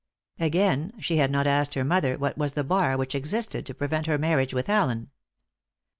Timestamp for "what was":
2.17-2.53